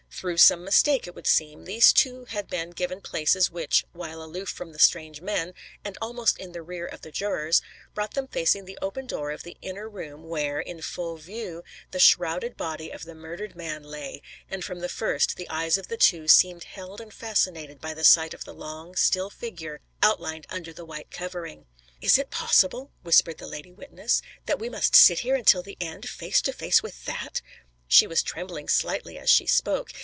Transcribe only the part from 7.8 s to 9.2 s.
brought them facing the open